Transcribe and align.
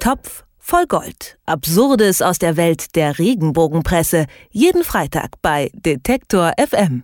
Topf 0.00 0.44
voll 0.58 0.86
Gold. 0.86 1.36
Absurdes 1.44 2.22
aus 2.22 2.38
der 2.38 2.56
Welt 2.56 2.96
der 2.96 3.18
Regenbogenpresse. 3.18 4.24
Jeden 4.50 4.82
Freitag 4.82 5.32
bei 5.42 5.70
Detektor 5.74 6.52
FM. 6.56 7.02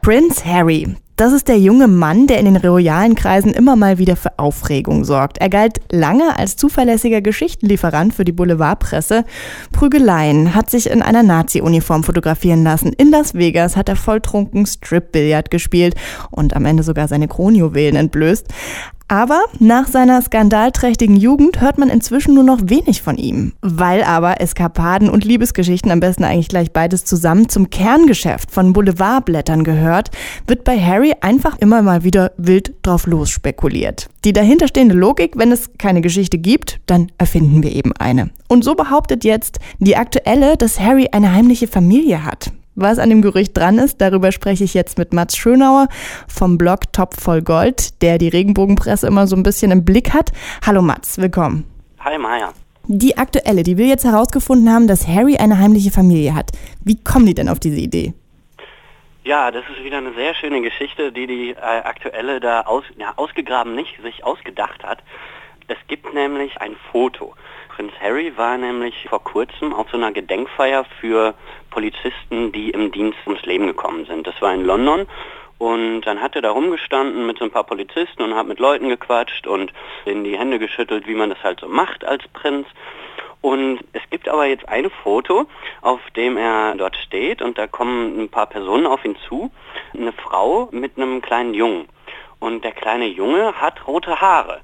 Prince 0.00 0.42
Harry. 0.42 0.96
Das 1.16 1.34
ist 1.34 1.48
der 1.48 1.58
junge 1.58 1.88
Mann, 1.88 2.26
der 2.26 2.38
in 2.38 2.46
den 2.46 2.56
royalen 2.56 3.16
Kreisen 3.16 3.52
immer 3.52 3.76
mal 3.76 3.98
wieder 3.98 4.16
für 4.16 4.38
Aufregung 4.38 5.04
sorgt. 5.04 5.38
Er 5.38 5.50
galt 5.50 5.80
lange 5.92 6.38
als 6.38 6.56
zuverlässiger 6.56 7.20
Geschichtenlieferant 7.20 8.14
für 8.14 8.24
die 8.24 8.32
Boulevardpresse. 8.32 9.26
Prügeleien 9.70 10.54
hat 10.54 10.70
sich 10.70 10.88
in 10.88 11.02
einer 11.02 11.22
Nazi-Uniform 11.22 12.02
fotografieren 12.02 12.64
lassen. 12.64 12.94
In 12.94 13.10
Las 13.10 13.34
Vegas 13.34 13.76
hat 13.76 13.90
er 13.90 13.96
volltrunken 13.96 14.64
Strip-Billard 14.64 15.50
gespielt 15.50 15.96
und 16.30 16.56
am 16.56 16.64
Ende 16.64 16.82
sogar 16.82 17.08
seine 17.08 17.28
Kronjuwelen 17.28 17.96
entblößt. 17.96 18.46
Aber 19.08 19.44
nach 19.58 19.88
seiner 19.88 20.22
skandalträchtigen 20.22 21.16
Jugend 21.16 21.60
hört 21.60 21.78
man 21.78 21.90
inzwischen 21.90 22.34
nur 22.34 22.44
noch 22.44 22.60
wenig 22.64 23.02
von 23.02 23.16
ihm. 23.18 23.52
Weil 23.60 24.02
aber 24.04 24.40
Eskapaden 24.40 25.10
und 25.10 25.24
Liebesgeschichten, 25.24 25.90
am 25.90 26.00
besten 26.00 26.24
eigentlich 26.24 26.48
gleich 26.48 26.72
beides 26.72 27.04
zusammen, 27.04 27.48
zum 27.48 27.70
Kerngeschäft 27.70 28.50
von 28.50 28.72
Boulevardblättern 28.72 29.64
gehört, 29.64 30.10
wird 30.46 30.64
bei 30.64 30.80
Harry 30.80 31.14
einfach 31.20 31.58
immer 31.58 31.82
mal 31.82 32.04
wieder 32.04 32.32
wild 32.36 32.74
drauf 32.82 33.06
los 33.06 33.30
spekuliert. 33.30 34.08
Die 34.24 34.32
dahinterstehende 34.32 34.94
Logik, 34.94 35.32
wenn 35.36 35.52
es 35.52 35.70
keine 35.78 36.00
Geschichte 36.00 36.38
gibt, 36.38 36.80
dann 36.86 37.10
erfinden 37.18 37.62
wir 37.62 37.72
eben 37.72 37.92
eine. 37.92 38.30
Und 38.48 38.64
so 38.64 38.74
behauptet 38.74 39.24
jetzt 39.24 39.58
die 39.78 39.96
aktuelle, 39.96 40.56
dass 40.56 40.80
Harry 40.80 41.08
eine 41.12 41.32
heimliche 41.32 41.66
Familie 41.66 42.24
hat. 42.24 42.52
Was 42.74 42.98
an 42.98 43.10
dem 43.10 43.20
Gerücht 43.20 43.54
dran 43.54 43.76
ist, 43.78 44.00
darüber 44.00 44.32
spreche 44.32 44.64
ich 44.64 44.72
jetzt 44.72 44.96
mit 44.96 45.12
Mats 45.12 45.36
Schönauer 45.36 45.88
vom 46.26 46.56
Blog 46.56 46.90
Top 46.94 47.12
voll 47.20 47.42
Gold, 47.42 48.00
der 48.00 48.16
die 48.16 48.28
Regenbogenpresse 48.28 49.06
immer 49.06 49.26
so 49.26 49.36
ein 49.36 49.42
bisschen 49.42 49.70
im 49.70 49.84
Blick 49.84 50.14
hat. 50.14 50.32
Hallo 50.64 50.80
Mats, 50.80 51.18
willkommen. 51.18 51.66
Hi 52.00 52.16
Maja. 52.16 52.54
Die 52.88 53.18
aktuelle, 53.18 53.62
die 53.62 53.76
will 53.76 53.88
jetzt 53.88 54.04
herausgefunden 54.04 54.72
haben, 54.72 54.86
dass 54.86 55.06
Harry 55.06 55.36
eine 55.36 55.58
heimliche 55.58 55.90
Familie 55.90 56.34
hat. 56.34 56.50
Wie 56.82 56.96
kommen 56.96 57.26
die 57.26 57.34
denn 57.34 57.50
auf 57.50 57.60
diese 57.60 57.78
Idee? 57.78 58.14
Ja, 59.22 59.50
das 59.50 59.64
ist 59.68 59.84
wieder 59.84 59.98
eine 59.98 60.14
sehr 60.14 60.34
schöne 60.34 60.62
Geschichte, 60.62 61.12
die 61.12 61.26
die 61.26 61.50
äh, 61.50 61.60
aktuelle 61.60 62.40
da 62.40 62.62
aus, 62.62 62.84
ja, 62.96 63.12
ausgegraben 63.16 63.74
nicht, 63.74 64.00
sich 64.02 64.24
ausgedacht 64.24 64.82
hat. 64.82 65.02
Es 65.68 65.76
gibt 65.88 66.12
nämlich 66.14 66.58
ein 66.60 66.74
Foto. 66.90 67.34
Prinz 67.74 67.92
Harry 68.00 68.36
war 68.36 68.58
nämlich 68.58 69.06
vor 69.08 69.24
kurzem 69.24 69.72
auf 69.72 69.88
so 69.90 69.96
einer 69.96 70.12
Gedenkfeier 70.12 70.84
für 71.00 71.32
Polizisten, 71.70 72.52
die 72.52 72.68
im 72.68 72.92
Dienst 72.92 73.18
ums 73.26 73.42
Leben 73.46 73.66
gekommen 73.66 74.04
sind. 74.04 74.26
Das 74.26 74.34
war 74.42 74.52
in 74.52 74.62
London 74.62 75.06
und 75.56 76.02
dann 76.02 76.20
hat 76.20 76.36
er 76.36 76.42
da 76.42 76.50
rumgestanden 76.50 77.26
mit 77.26 77.38
so 77.38 77.46
ein 77.46 77.50
paar 77.50 77.64
Polizisten 77.64 78.22
und 78.22 78.34
hat 78.34 78.46
mit 78.46 78.58
Leuten 78.58 78.90
gequatscht 78.90 79.46
und 79.46 79.72
denen 80.04 80.22
die 80.22 80.38
Hände 80.38 80.58
geschüttelt, 80.58 81.06
wie 81.06 81.14
man 81.14 81.30
das 81.30 81.42
halt 81.42 81.60
so 81.60 81.68
macht 81.68 82.04
als 82.04 82.28
Prinz. 82.34 82.66
Und 83.40 83.80
es 83.94 84.02
gibt 84.10 84.28
aber 84.28 84.44
jetzt 84.44 84.68
ein 84.68 84.90
Foto, 85.02 85.46
auf 85.80 86.00
dem 86.14 86.36
er 86.36 86.74
dort 86.74 86.96
steht 86.98 87.40
und 87.40 87.56
da 87.56 87.66
kommen 87.66 88.20
ein 88.20 88.28
paar 88.28 88.48
Personen 88.48 88.86
auf 88.86 89.02
ihn 89.02 89.16
zu. 89.28 89.50
Eine 89.94 90.12
Frau 90.12 90.68
mit 90.72 90.98
einem 90.98 91.22
kleinen 91.22 91.54
Jungen. 91.54 91.88
Und 92.38 92.64
der 92.64 92.72
kleine 92.72 93.06
Junge 93.06 93.54
hat 93.54 93.86
rote 93.86 94.20
Haare. 94.20 94.60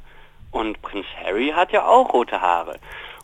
Und 0.50 0.80
Prinz 0.82 1.06
Harry 1.22 1.52
hat 1.54 1.72
ja 1.72 1.86
auch 1.86 2.12
rote 2.12 2.40
Haare. 2.40 2.78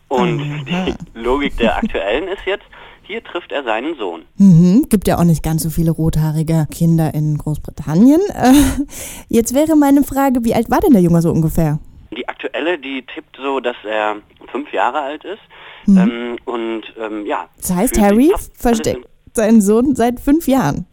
Und 0.07 0.37
mhm. 0.37 0.65
die 0.65 1.19
Logik 1.19 1.57
der 1.57 1.77
aktuellen 1.77 2.27
ist 2.27 2.45
jetzt, 2.45 2.65
hier 3.03 3.23
trifft 3.23 3.51
er 3.51 3.63
seinen 3.63 3.95
Sohn. 3.97 4.23
Mhm, 4.37 4.87
gibt 4.89 5.07
ja 5.07 5.17
auch 5.17 5.23
nicht 5.23 5.43
ganz 5.43 5.63
so 5.63 5.69
viele 5.69 5.91
rothaarige 5.91 6.67
Kinder 6.71 7.13
in 7.13 7.37
Großbritannien. 7.37 8.21
Äh, 8.33 8.53
jetzt 9.29 9.53
wäre 9.53 9.75
meine 9.75 10.03
Frage, 10.03 10.43
wie 10.43 10.53
alt 10.53 10.69
war 10.69 10.79
denn 10.79 10.93
der 10.93 11.01
Junge 11.01 11.21
so 11.21 11.31
ungefähr? 11.31 11.79
Die 12.15 12.27
aktuelle, 12.27 12.77
die 12.77 13.03
tippt 13.13 13.37
so, 13.37 13.59
dass 13.59 13.75
er 13.83 14.17
fünf 14.51 14.71
Jahre 14.71 15.01
alt 15.01 15.23
ist. 15.23 15.41
Mhm. 15.85 15.97
Ähm, 15.97 16.37
und 16.45 16.83
ähm, 16.99 17.25
ja. 17.25 17.47
Das 17.57 17.73
heißt, 17.73 17.99
Harry 17.99 18.31
versteckt 18.53 19.07
seinen 19.33 19.61
Sohn 19.61 19.95
seit 19.95 20.19
fünf 20.19 20.47
Jahren. 20.47 20.85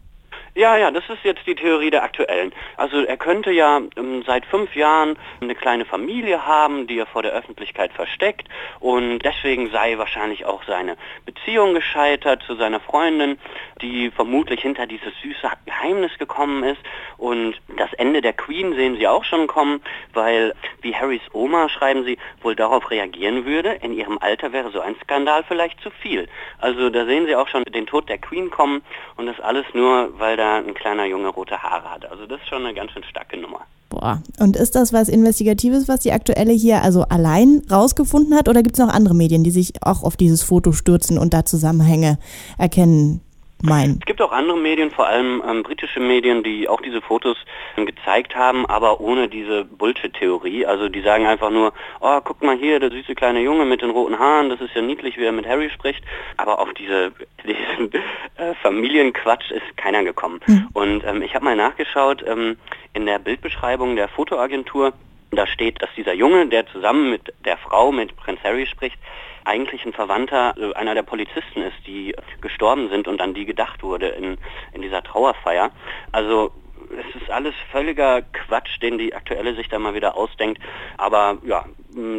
Ja, 0.55 0.77
ja, 0.77 0.91
das 0.91 1.03
ist 1.09 1.23
jetzt 1.23 1.47
die 1.47 1.55
Theorie 1.55 1.89
der 1.89 2.03
aktuellen. 2.03 2.53
Also 2.77 3.03
er 3.03 3.17
könnte 3.17 3.49
ja 3.51 3.81
ähm, 3.97 4.23
seit 4.27 4.45
fünf 4.45 4.75
Jahren 4.75 5.17
eine 5.41 5.55
kleine 5.55 5.83
Familie 5.83 6.45
haben, 6.45 6.85
die 6.85 6.99
er 6.99 7.07
vor 7.07 7.23
der 7.23 7.31
Öffentlichkeit 7.31 7.91
versteckt 7.91 8.47
und 8.79 9.19
deswegen 9.19 9.71
sei 9.71 9.97
wahrscheinlich 9.97 10.45
auch 10.45 10.63
seine 10.65 10.95
Beziehung 11.25 11.73
gescheitert 11.73 12.43
zu 12.43 12.53
seiner 12.53 12.79
Freundin, 12.79 13.39
die 13.81 14.11
vermutlich 14.11 14.61
hinter 14.61 14.85
dieses 14.85 15.11
süße 15.23 15.49
Geheimnis 15.65 16.11
gekommen 16.19 16.63
ist 16.63 16.81
und 17.17 17.55
das 17.77 17.91
Ende 17.93 18.21
der 18.21 18.33
Queen 18.33 18.75
sehen 18.75 18.97
sie 18.97 19.07
auch 19.07 19.23
schon 19.23 19.47
kommen, 19.47 19.81
weil 20.13 20.53
wie 20.81 20.95
Harrys 20.95 21.23
Oma, 21.31 21.67
schreiben 21.67 22.03
sie, 22.03 22.19
wohl 22.43 22.55
darauf 22.55 22.91
reagieren 22.91 23.45
würde, 23.45 23.79
in 23.81 23.91
ihrem 23.91 24.19
Alter 24.19 24.53
wäre 24.53 24.69
so 24.69 24.81
ein 24.81 24.95
Skandal 25.01 25.43
vielleicht 25.47 25.81
zu 25.81 25.89
viel. 25.89 26.27
Also 26.59 26.91
da 26.91 27.05
sehen 27.05 27.25
sie 27.25 27.35
auch 27.35 27.47
schon 27.47 27.63
den 27.63 27.87
Tod 27.87 28.07
der 28.07 28.19
Queen 28.19 28.51
kommen 28.51 28.83
und 29.17 29.25
das 29.25 29.39
alles 29.39 29.65
nur, 29.73 30.19
weil 30.19 30.37
da 30.37 30.42
ein 30.43 30.73
kleiner 30.73 31.05
Junge 31.05 31.29
rote 31.29 31.57
Haare 31.57 31.89
hat. 31.89 32.09
Also 32.09 32.25
das 32.25 32.39
ist 32.41 32.47
schon 32.47 32.65
eine 32.65 32.73
ganz 32.73 32.91
schön 32.91 33.03
starke 33.03 33.37
Nummer. 33.37 33.61
Boah. 33.89 34.23
Und 34.39 34.55
ist 34.55 34.75
das 34.75 34.91
was 34.91 35.07
Investigatives, 35.07 35.87
was 35.87 35.99
die 35.99 36.11
aktuelle 36.11 36.53
hier 36.53 36.81
also 36.81 37.03
allein 37.03 37.61
rausgefunden 37.69 38.35
hat? 38.35 38.49
Oder 38.49 38.63
gibt 38.63 38.75
es 38.75 38.79
noch 38.83 38.91
andere 38.91 39.13
Medien, 39.13 39.43
die 39.43 39.51
sich 39.51 39.73
auch 39.81 40.03
auf 40.03 40.17
dieses 40.17 40.41
Foto 40.41 40.71
stürzen 40.71 41.17
und 41.17 41.33
da 41.33 41.45
Zusammenhänge 41.45 42.17
erkennen? 42.57 43.21
Meinen. 43.63 43.97
Es 43.99 44.05
gibt 44.05 44.21
auch 44.21 44.31
andere 44.31 44.57
Medien, 44.57 44.91
vor 44.91 45.07
allem 45.07 45.41
ähm, 45.47 45.63
britische 45.63 45.99
Medien, 45.99 46.43
die 46.43 46.67
auch 46.67 46.81
diese 46.81 47.01
Fotos 47.01 47.37
ähm, 47.77 47.85
gezeigt 47.85 48.35
haben, 48.35 48.65
aber 48.65 48.99
ohne 48.99 49.27
diese 49.27 49.65
Bullshit-Theorie. 49.65 50.65
Also 50.65 50.89
die 50.89 51.01
sagen 51.01 51.25
einfach 51.25 51.49
nur, 51.49 51.73
oh, 52.01 52.19
guck 52.23 52.43
mal 52.43 52.57
hier, 52.57 52.79
der 52.79 52.91
süße 52.91 53.15
kleine 53.15 53.41
Junge 53.41 53.65
mit 53.65 53.81
den 53.81 53.89
roten 53.89 54.19
Haaren, 54.19 54.49
das 54.49 54.61
ist 54.61 54.75
ja 54.75 54.81
niedlich, 54.81 55.17
wie 55.17 55.23
er 55.23 55.31
mit 55.31 55.47
Harry 55.47 55.69
spricht. 55.69 56.03
Aber 56.37 56.59
auf 56.59 56.73
diese, 56.73 57.11
diesen 57.43 57.91
äh, 58.35 58.53
Familienquatsch 58.61 59.51
ist 59.51 59.77
keiner 59.77 60.03
gekommen. 60.03 60.39
Mhm. 60.45 60.67
Und 60.73 61.03
ähm, 61.05 61.21
ich 61.21 61.33
habe 61.35 61.45
mal 61.45 61.55
nachgeschaut, 61.55 62.23
ähm, 62.27 62.57
in 62.93 63.05
der 63.05 63.19
Bildbeschreibung 63.19 63.95
der 63.95 64.07
Fotoagentur, 64.07 64.93
da 65.31 65.47
steht, 65.47 65.81
dass 65.81 65.89
dieser 65.95 66.13
Junge, 66.13 66.47
der 66.47 66.67
zusammen 66.67 67.09
mit 67.09 67.33
der 67.45 67.57
Frau, 67.57 67.91
mit 67.91 68.15
Prinz 68.15 68.39
Harry 68.43 68.67
spricht, 68.67 68.97
eigentlich 69.45 69.85
ein 69.85 69.93
Verwandter 69.93 70.55
äh, 70.57 70.73
einer 70.73 70.95
der 70.95 71.03
Polizisten 71.03 71.61
ist, 71.61 71.85
die 71.85 72.15
gestorben 72.41 72.89
sind 72.89 73.07
und 73.07 73.21
an 73.21 73.33
die 73.33 73.45
gedacht 73.45 73.83
wurde 73.83 74.07
in, 74.09 74.37
in 74.73 74.81
dieser 74.81 75.03
Trauerfeier. 75.03 75.71
Also 76.11 76.51
es 76.91 77.21
ist 77.21 77.29
alles 77.29 77.55
völliger 77.71 78.21
Quatsch, 78.21 78.81
den 78.81 78.97
die 78.97 79.15
Aktuelle 79.15 79.55
sich 79.55 79.69
da 79.69 79.79
mal 79.79 79.93
wieder 79.93 80.15
ausdenkt. 80.15 80.61
Aber 80.97 81.37
ja, 81.43 81.65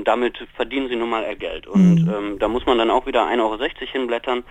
damit 0.04 0.38
verdienen 0.54 0.88
sie 0.88 0.96
nun 0.96 1.10
mal 1.10 1.24
ihr 1.24 1.36
Geld. 1.36 1.66
Und 1.66 2.04
mhm. 2.04 2.10
ähm, 2.10 2.38
da 2.38 2.48
muss 2.48 2.66
man 2.66 2.78
dann 2.78 2.90
auch 2.90 3.06
wieder 3.06 3.26
1,60 3.26 3.40
Euro 3.40 3.58
hinblättern 3.92 4.44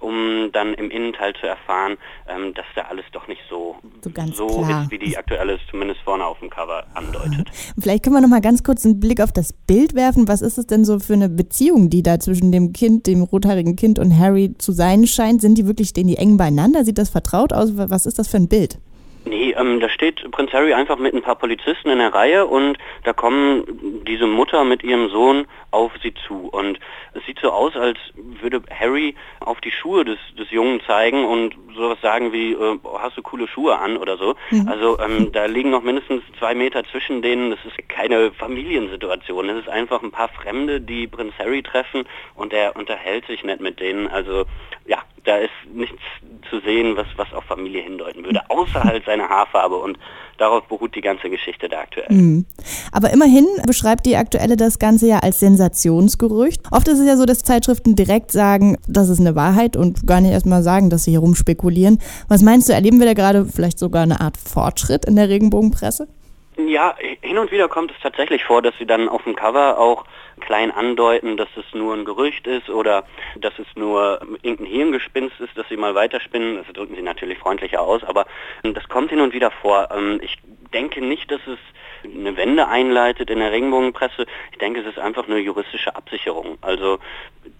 um 0.00 0.50
dann 0.52 0.74
im 0.74 0.90
Innenteil 0.90 1.34
zu 1.34 1.46
erfahren, 1.46 1.96
ähm, 2.28 2.54
dass 2.54 2.64
da 2.74 2.82
alles 2.82 3.04
doch 3.12 3.28
nicht 3.28 3.40
so, 3.48 3.76
so, 4.02 4.48
so 4.48 4.62
ist, 4.62 4.90
wie 4.90 4.98
die 4.98 5.16
aktuelle 5.16 5.54
es 5.54 5.60
zumindest 5.70 6.00
vorne 6.00 6.24
auf 6.24 6.38
dem 6.40 6.50
Cover 6.50 6.84
andeutet. 6.94 7.50
Vielleicht 7.78 8.04
können 8.04 8.16
wir 8.16 8.22
noch 8.22 8.28
mal 8.28 8.40
ganz 8.40 8.62
kurz 8.62 8.84
einen 8.84 8.98
Blick 8.98 9.20
auf 9.20 9.32
das 9.32 9.52
Bild 9.52 9.94
werfen. 9.94 10.26
Was 10.26 10.42
ist 10.42 10.58
es 10.58 10.66
denn 10.66 10.84
so 10.84 10.98
für 10.98 11.12
eine 11.12 11.28
Beziehung, 11.28 11.90
die 11.90 12.02
da 12.02 12.18
zwischen 12.18 12.50
dem 12.50 12.72
Kind, 12.72 13.06
dem 13.06 13.22
rothaarigen 13.22 13.76
Kind 13.76 13.98
und 13.98 14.16
Harry 14.18 14.54
zu 14.58 14.72
sein 14.72 15.06
scheint? 15.06 15.40
Sind 15.42 15.58
die 15.58 15.66
wirklich, 15.66 15.88
stehen 15.88 16.08
die 16.08 16.16
eng 16.16 16.36
beieinander? 16.36 16.84
Sieht 16.84 16.98
das 16.98 17.10
vertraut 17.10 17.52
aus? 17.52 17.76
Was 17.76 18.06
ist 18.06 18.18
das 18.18 18.28
für 18.28 18.38
ein 18.38 18.48
Bild? 18.48 18.78
Nee, 19.24 19.54
ähm, 19.56 19.80
da 19.80 19.88
steht 19.88 20.30
Prinz 20.30 20.52
Harry 20.52 20.72
einfach 20.72 20.98
mit 20.98 21.14
ein 21.14 21.22
paar 21.22 21.36
Polizisten 21.36 21.90
in 21.90 21.98
der 21.98 22.14
Reihe 22.14 22.46
und 22.46 22.78
da 23.04 23.12
kommen 23.12 23.64
diese 24.06 24.26
Mutter 24.26 24.64
mit 24.64 24.82
ihrem 24.82 25.10
Sohn 25.10 25.46
auf 25.70 25.92
sie 26.02 26.14
zu. 26.26 26.48
Und 26.48 26.78
es 27.14 27.24
sieht 27.26 27.38
so 27.40 27.50
aus, 27.50 27.76
als 27.76 27.98
würde 28.14 28.62
Harry 28.70 29.14
auf 29.40 29.60
die 29.60 29.70
Schuhe 29.70 30.04
des, 30.04 30.18
des 30.38 30.50
Jungen 30.50 30.80
zeigen 30.86 31.24
und 31.24 31.54
sowas 31.74 31.98
sagen 32.02 32.32
wie, 32.32 32.52
äh, 32.52 32.78
hast 32.98 33.16
du 33.16 33.22
coole 33.22 33.48
Schuhe 33.48 33.78
an 33.78 33.96
oder 33.96 34.16
so. 34.16 34.34
Mhm. 34.50 34.68
Also 34.68 34.98
ähm, 34.98 35.32
da 35.32 35.46
liegen 35.46 35.70
noch 35.70 35.82
mindestens 35.82 36.22
zwei 36.38 36.54
Meter 36.54 36.84
zwischen 36.84 37.22
denen. 37.22 37.50
Das 37.50 37.60
ist 37.64 37.88
keine 37.88 38.32
Familiensituation. 38.32 39.48
Das 39.48 39.58
ist 39.58 39.68
einfach 39.68 40.02
ein 40.02 40.10
paar 40.10 40.28
Fremde, 40.28 40.80
die 40.80 41.06
Prinz 41.06 41.32
Harry 41.38 41.62
treffen 41.62 42.04
und 42.34 42.52
er 42.52 42.76
unterhält 42.76 43.26
sich 43.26 43.44
nicht 43.44 43.60
mit 43.60 43.80
denen. 43.80 44.08
Also 44.08 44.44
ja, 44.86 44.98
da 45.24 45.36
ist 45.36 45.50
nichts 45.72 46.00
zu 46.48 46.60
sehen, 46.60 46.96
was, 46.96 47.06
was 47.16 47.32
auf 47.32 47.44
Familie 47.44 47.82
hindeuten 47.82 48.24
würde, 48.24 48.40
außer 48.48 48.82
halt 48.82 49.04
seine 49.04 49.28
Haarfarbe 49.28 49.76
und 49.76 49.98
darauf 50.38 50.66
beruht 50.66 50.94
die 50.94 51.00
ganze 51.00 51.28
Geschichte 51.28 51.68
der 51.68 51.80
aktuellen. 51.80 52.16
Mhm. 52.16 52.46
Aber 52.92 53.12
immerhin 53.12 53.46
beschreibt 53.66 54.06
die 54.06 54.16
aktuelle 54.16 54.56
das 54.56 54.78
Ganze 54.78 55.06
ja 55.06 55.18
als 55.18 55.38
Sensationsgerücht. 55.60 56.62
Oft 56.70 56.88
ist 56.88 56.98
es 56.98 57.06
ja 57.06 57.16
so, 57.16 57.26
dass 57.26 57.44
Zeitschriften 57.44 57.94
direkt 57.94 58.32
sagen, 58.32 58.78
das 58.88 59.08
ist 59.08 59.20
eine 59.20 59.36
Wahrheit 59.36 59.76
und 59.76 60.06
gar 60.06 60.20
nicht 60.20 60.32
erstmal 60.32 60.62
sagen, 60.62 60.90
dass 60.90 61.04
sie 61.04 61.10
hier 61.10 61.20
rumspekulieren. 61.20 61.98
Was 62.28 62.42
meinst 62.42 62.68
du, 62.68 62.72
erleben 62.72 62.98
wir 62.98 63.06
da 63.06 63.14
gerade 63.14 63.44
vielleicht 63.44 63.78
sogar 63.78 64.02
eine 64.02 64.20
Art 64.20 64.36
Fortschritt 64.36 65.04
in 65.04 65.16
der 65.16 65.28
Regenbogenpresse? 65.28 66.08
Ja, 66.56 66.94
hin 67.20 67.38
und 67.38 67.52
wieder 67.52 67.68
kommt 67.68 67.90
es 67.90 67.96
tatsächlich 68.02 68.44
vor, 68.44 68.60
dass 68.62 68.74
sie 68.78 68.86
dann 68.86 69.08
auf 69.08 69.22
dem 69.24 69.36
Cover 69.36 69.78
auch 69.78 70.04
klein 70.40 70.70
andeuten, 70.70 71.36
dass 71.36 71.48
es 71.56 71.64
nur 71.74 71.94
ein 71.94 72.04
Gerücht 72.04 72.46
ist 72.46 72.68
oder 72.70 73.04
dass 73.40 73.58
es 73.58 73.66
nur 73.76 74.20
irgendein 74.42 74.66
Hirngespinst 74.66 75.38
ist, 75.40 75.56
dass 75.56 75.68
sie 75.68 75.76
mal 75.76 75.94
weiterspinnen. 75.94 76.56
Das 76.56 76.66
drücken 76.72 76.96
sie 76.96 77.02
natürlich 77.02 77.38
freundlicher 77.38 77.80
aus, 77.80 78.02
aber 78.04 78.26
das 78.62 78.88
kommt 78.88 79.10
hin 79.10 79.20
und 79.20 79.32
wieder 79.32 79.50
vor. 79.50 79.88
Ähm, 79.94 80.20
ich 80.22 80.38
denke 80.72 81.00
nicht, 81.04 81.30
dass 81.30 81.40
es 81.46 81.58
eine 82.04 82.36
Wende 82.36 82.68
einleitet 82.68 83.30
in 83.30 83.40
der 83.40 83.52
Regenbogenpresse. 83.52 84.26
Ich 84.52 84.58
denke, 84.58 84.80
es 84.80 84.86
ist 84.86 84.98
einfach 84.98 85.28
eine 85.28 85.38
juristische 85.38 85.94
Absicherung. 85.94 86.58
Also 86.60 86.98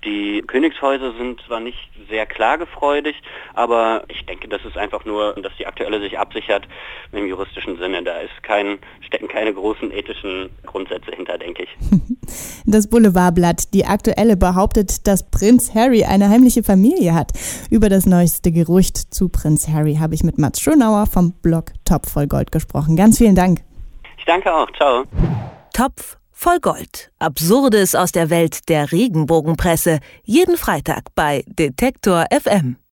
die 0.04 0.42
Königshäuser 0.46 1.12
sind 1.12 1.42
zwar 1.42 1.60
nicht 1.60 1.90
sehr 2.08 2.26
klagefreudig, 2.26 3.16
aber 3.54 4.04
ich 4.08 4.24
denke, 4.26 4.48
das 4.48 4.64
ist 4.64 4.78
einfach 4.78 5.04
nur, 5.04 5.34
dass 5.34 5.54
die 5.58 5.66
aktuelle 5.66 6.00
sich 6.00 6.18
absichert 6.18 6.66
im 7.12 7.26
juristischen 7.26 7.76
Sinne. 7.78 8.02
Da 8.02 8.18
ist 8.20 8.42
kein, 8.42 8.78
stecken 9.06 9.28
keine 9.28 9.52
großen 9.52 9.92
ethischen 9.92 10.50
Grundsätze 10.64 11.10
hinter, 11.10 11.38
denke 11.38 11.64
ich. 11.64 11.70
Das 12.70 12.86
Boulevardblatt, 12.86 13.74
die 13.74 13.84
aktuelle, 13.84 14.36
behauptet, 14.36 15.08
dass 15.08 15.28
Prinz 15.28 15.74
Harry 15.74 16.04
eine 16.04 16.28
heimliche 16.28 16.62
Familie 16.62 17.14
hat. 17.14 17.32
Über 17.68 17.88
das 17.88 18.06
neueste 18.06 18.52
Gerücht 18.52 19.12
zu 19.12 19.28
Prinz 19.28 19.66
Harry 19.66 19.96
habe 19.96 20.14
ich 20.14 20.22
mit 20.22 20.38
Mats 20.38 20.60
Schönauer 20.60 21.06
vom 21.06 21.32
Blog 21.32 21.72
Top 21.84 22.06
voll 22.06 22.28
Gold 22.28 22.52
gesprochen. 22.52 22.94
Ganz 22.94 23.18
vielen 23.18 23.34
Dank. 23.34 23.62
Ich 24.18 24.24
danke 24.24 24.54
auch. 24.54 24.70
Ciao. 24.76 25.02
Topf 25.72 26.18
voll 26.30 26.60
Gold. 26.60 27.10
Absurdes 27.18 27.96
aus 27.96 28.12
der 28.12 28.30
Welt 28.30 28.68
der 28.68 28.92
Regenbogenpresse. 28.92 29.98
Jeden 30.22 30.56
Freitag 30.56 31.06
bei 31.16 31.42
Detektor 31.48 32.26
FM. 32.30 32.79